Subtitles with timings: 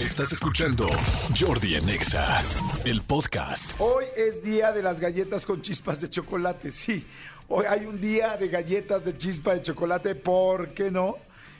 [0.00, 0.86] Estás escuchando
[1.38, 2.42] Jordi en Exa,
[2.86, 3.72] el podcast.
[3.78, 6.72] Hoy es día de las galletas con chispas de chocolate.
[6.72, 7.04] Sí,
[7.46, 10.14] hoy hay un día de galletas de chispa de chocolate.
[10.14, 11.16] ¿Por qué no?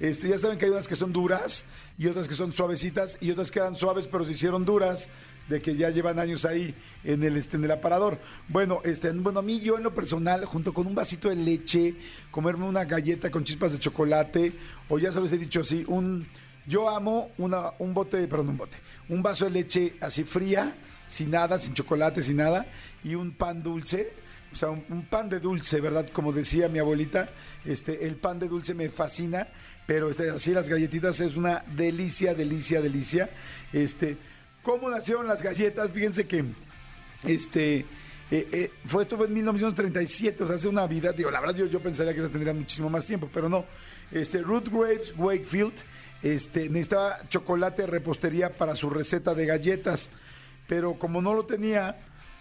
[0.00, 1.66] Este, ya saben que hay unas que son duras
[1.98, 5.08] y otras que son suavecitas y otras que eran suaves pero se hicieron duras
[5.48, 8.18] de que ya llevan años ahí en el este, en el aparador.
[8.48, 11.94] Bueno, este, bueno, a mí yo en lo personal, junto con un vasito de leche,
[12.30, 14.54] comerme una galleta con chispas de chocolate,
[14.88, 16.26] o ya los he dicho así, un
[16.66, 18.76] yo amo una, un bote, perdón, un bote,
[19.08, 20.74] un vaso de leche así fría,
[21.08, 22.66] sin nada, sin chocolate, sin nada,
[23.02, 24.12] y un pan dulce,
[24.52, 26.08] o sea, un, un pan de dulce, ¿verdad?
[26.12, 27.28] Como decía mi abuelita,
[27.64, 29.48] este, el pan de dulce me fascina,
[29.86, 33.28] pero este, así las galletitas es una delicia, delicia, delicia.
[33.72, 34.16] Este,
[34.62, 35.90] ¿cómo nacieron las galletas?
[35.90, 36.44] Fíjense que,
[37.24, 37.84] este,
[38.34, 41.54] eh, eh, fue esto fue en 1937, o sea, hace una vida, digo, la verdad
[41.54, 43.64] yo, yo pensaría que se tendría muchísimo más tiempo, pero no.
[44.10, 45.72] Este, Ruth Graves Wakefield,
[46.20, 50.10] este, necesitaba chocolate repostería para su receta de galletas,
[50.66, 51.96] pero como no lo tenía,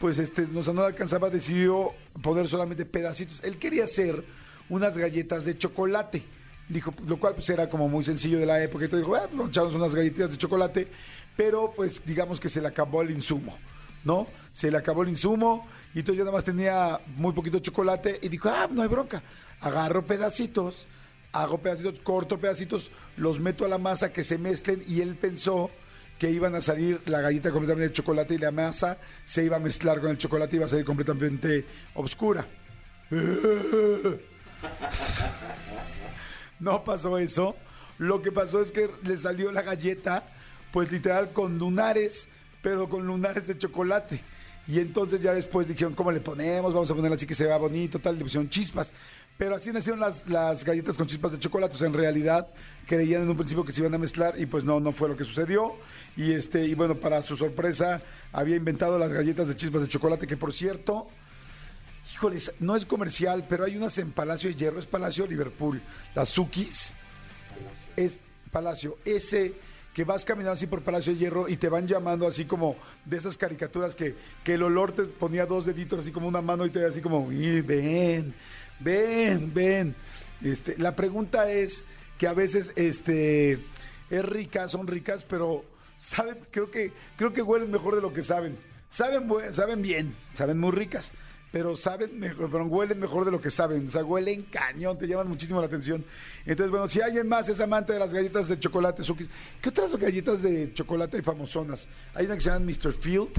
[0.00, 3.40] pues este, no, o sea, no alcanzaba, decidió poner solamente pedacitos.
[3.44, 4.24] Él quería hacer
[4.68, 6.24] unas galletas de chocolate.
[6.68, 8.86] Dijo, lo cual pues era como muy sencillo de la época.
[8.86, 10.88] Entonces dijo, ah, echarnos unas galletitas de chocolate,
[11.36, 13.56] pero pues digamos que se le acabó el insumo,
[14.06, 14.28] ¿no?
[14.52, 18.28] Se le acabó el insumo y entonces ya nada más tenía muy poquito chocolate y
[18.28, 19.22] dijo, ah, no hay bronca.
[19.60, 20.86] Agarro pedacitos,
[21.32, 25.70] hago pedacitos, corto pedacitos, los meto a la masa que se mezclen y él pensó
[26.18, 29.60] que iban a salir la galleta completamente de chocolate y la masa se iba a
[29.60, 32.46] mezclar con el chocolate y iba a salir completamente oscura.
[36.58, 37.54] No pasó eso.
[37.98, 40.24] Lo que pasó es que le salió la galleta,
[40.72, 42.28] pues literal con lunares,
[42.66, 44.20] pero con lunares de chocolate.
[44.66, 46.74] Y entonces ya después dijeron, ¿cómo le ponemos?
[46.74, 48.92] Vamos a ponerla así que se vea bonito, tal, le pusieron chispas.
[49.38, 51.76] Pero así nacieron las, las galletas con chispas de chocolate.
[51.76, 52.48] O sea, en realidad
[52.84, 55.16] creían en un principio que se iban a mezclar y pues no, no fue lo
[55.16, 55.76] que sucedió.
[56.16, 60.26] Y este, y bueno, para su sorpresa, había inventado las galletas de chispas de chocolate,
[60.26, 61.06] que por cierto,
[62.12, 65.80] híjoles, no es comercial, pero hay unas en Palacio de Hierro, es Palacio Liverpool.
[66.16, 66.94] Las Zukis
[67.94, 68.18] es
[68.50, 68.98] Palacio.
[69.04, 69.54] Ese
[69.96, 72.76] que vas caminando así por Palacio de Hierro y te van llamando así como
[73.06, 74.14] de esas caricaturas que,
[74.44, 77.32] que el olor te ponía dos deditos así como una mano y te así como,
[77.32, 78.34] "Y ven,
[78.78, 79.94] ven, ven.
[80.42, 81.82] Este, la pregunta es
[82.18, 83.52] que a veces este,
[84.10, 85.64] es rica, son ricas, pero
[85.98, 88.58] saben, creo que, creo que huelen mejor de lo que saben.
[88.90, 91.12] Saben, saben bien, saben muy ricas,
[91.56, 93.86] pero saben mejor, pero huelen mejor de lo que saben.
[93.86, 96.04] O sea, huelen cañón, te llaman muchísimo la atención.
[96.44, 99.02] Entonces, bueno, si alguien más es amante de las galletas de chocolate,
[99.62, 101.88] ¿qué otras galletas de chocolate hay famosonas?
[102.12, 102.92] Hay una que se llama Mr.
[102.92, 103.30] Field,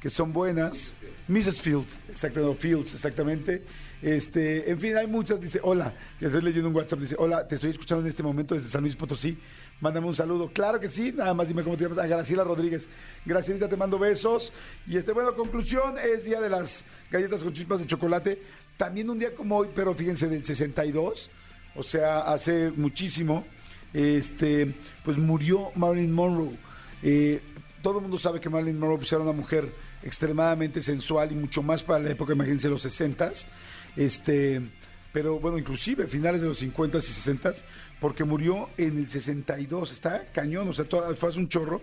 [0.00, 0.92] que son buenas.
[1.28, 1.60] Mrs.
[1.60, 3.62] Field, exactamente, Fields, exactamente.
[4.02, 5.40] Este, en fin, hay muchas.
[5.40, 7.00] Dice, hola, le estoy leyendo un WhatsApp.
[7.00, 9.38] Dice, hola, te estoy escuchando en este momento desde San Luis Potosí.
[9.80, 10.50] Mándame un saludo.
[10.52, 11.98] Claro que sí, nada más dime cómo te llamas.
[11.98, 12.88] A Graciela Rodríguez.
[13.24, 14.52] Gracielita, te mando besos.
[14.86, 18.42] Y este, bueno, conclusión, es día de las galletas con chispas de chocolate.
[18.76, 21.30] También un día como hoy, pero fíjense, del 62,
[21.76, 23.44] o sea, hace muchísimo,
[23.92, 24.74] este,
[25.04, 26.56] pues murió Marilyn Monroe.
[27.02, 27.42] Eh,
[27.82, 31.62] todo el mundo sabe que Marilyn Monroe pues, era una mujer extremadamente sensual y mucho
[31.62, 33.46] más para la época, imagínense, los 60s.
[33.96, 34.60] Este,
[35.12, 37.62] pero bueno, inclusive finales de los 50s y 60s,
[38.00, 39.92] porque murió en el 62.
[39.92, 41.80] Está cañón, o sea, todo, fue hace un chorro.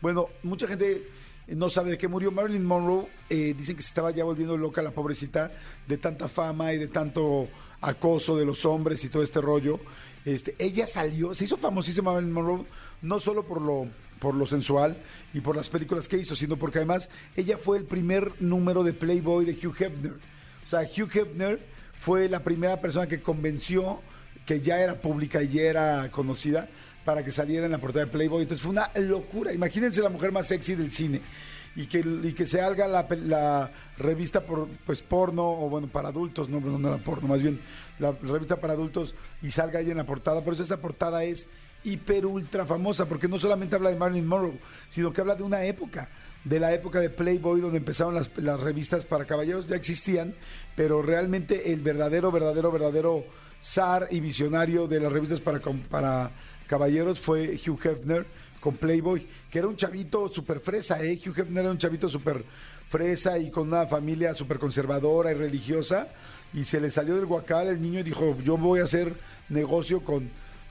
[0.00, 1.08] Bueno, mucha gente
[1.48, 3.08] no sabe de qué murió Marilyn Monroe.
[3.28, 5.50] eh, dicen que se estaba ya volviendo loca la pobrecita
[5.86, 7.48] de tanta fama y de tanto
[7.80, 9.80] acoso de los hombres y todo este rollo.
[10.24, 12.64] Este, ella salió, se hizo famosísima Marilyn Monroe,
[13.02, 13.88] no solo por lo,
[14.20, 14.96] por lo sensual
[15.34, 18.92] y por las películas que hizo, sino porque además ella fue el primer número de
[18.92, 20.12] Playboy de Hugh Hefner.
[20.12, 21.58] O sea, Hugh Hefner
[21.98, 24.00] fue la primera persona que convenció
[24.46, 26.68] que ya era pública y ya era conocida
[27.04, 28.42] para que saliera en la portada de Playboy.
[28.42, 29.52] Entonces fue una locura.
[29.52, 31.20] Imagínense la mujer más sexy del cine
[31.76, 36.08] y que, y que se haga la, la revista por, pues porno o bueno para
[36.08, 37.60] adultos, no, no, no era porno, más bien
[37.98, 40.42] la revista para adultos y salga ahí en la portada.
[40.42, 41.46] Por eso esa portada es
[41.84, 44.58] hiper ultra famosa porque no solamente habla de Marilyn Monroe,
[44.88, 46.08] sino que habla de una época
[46.44, 50.34] de la época de Playboy, donde empezaron las, las revistas para caballeros, ya existían,
[50.74, 53.24] pero realmente el verdadero, verdadero, verdadero
[53.62, 56.30] zar y visionario de las revistas para, para
[56.66, 58.26] caballeros fue Hugh Hefner
[58.60, 61.18] con Playboy, que era un chavito súper fresa, ¿eh?
[61.18, 62.44] Hugh Hefner era un chavito súper
[62.88, 66.08] fresa y con una familia súper conservadora y religiosa,
[66.52, 69.14] y se le salió del guacal el niño y dijo, yo voy a hacer
[69.48, 70.30] negocio con,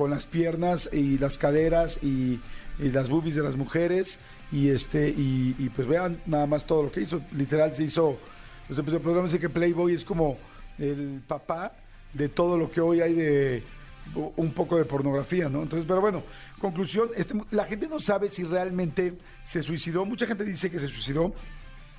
[0.00, 2.40] con las piernas y las caderas y,
[2.78, 4.18] las boobies de las mujeres,
[4.50, 8.18] y este y, y pues vean nada más todo lo que hizo, literal se hizo,
[8.66, 10.38] pues empezó- podríamos decir que Playboy es como
[10.78, 11.74] el papá
[12.14, 13.62] de todo lo que hoy hay de
[14.36, 15.62] un poco de pornografía, ¿no?
[15.64, 16.22] Entonces, pero bueno,
[16.58, 20.06] conclusión, este, la gente no sabe si realmente se suicidó.
[20.06, 21.34] Mucha gente dice que se suicidó.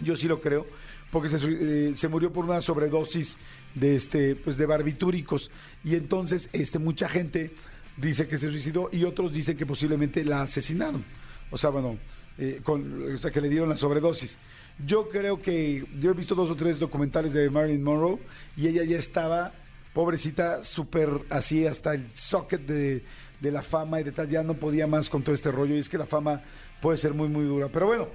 [0.00, 0.66] Yo sí lo creo,
[1.10, 3.36] porque se, eh, se murió por una sobredosis
[3.74, 5.50] de este, pues de barbitúricos.
[5.84, 7.52] Y entonces, este, mucha gente
[7.96, 11.04] dice que se suicidó y otros dicen que posiblemente la asesinaron.
[11.50, 11.98] O sea, bueno,
[12.38, 14.38] eh, con, o sea, que le dieron la sobredosis.
[14.84, 18.18] Yo creo que yo he visto dos o tres documentales de Marilyn Monroe
[18.56, 19.52] y ella ya estaba,
[19.92, 23.04] pobrecita, súper así hasta el socket de,
[23.42, 25.80] de la fama y de tal, ya no podía más con todo este rollo y
[25.80, 26.42] es que la fama
[26.80, 27.68] puede ser muy, muy dura.
[27.68, 28.08] Pero bueno,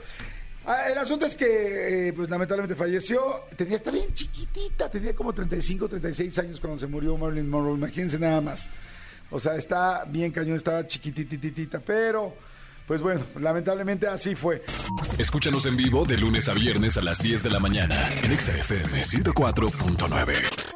[0.66, 3.44] ah, el asunto es que, eh, pues lamentablemente falleció.
[3.56, 7.76] Tenía, está bien chiquitita, tenía como 35, 36 años cuando se murió Marilyn Monroe.
[7.76, 8.70] Imagínense nada más.
[9.30, 12.34] O sea, está bien cañón, estaba chiquitititita, pero
[12.88, 14.64] pues bueno, lamentablemente así fue.
[15.18, 19.04] Escúchanos en vivo de lunes a viernes a las 10 de la mañana en XFM
[19.04, 20.67] 104.9.